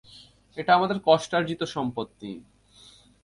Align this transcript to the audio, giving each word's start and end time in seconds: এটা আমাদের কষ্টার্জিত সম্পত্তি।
এটা 0.57 0.71
আমাদের 0.75 0.97
কষ্টার্জিত 1.05 1.61
সম্পত্তি। 1.75 2.31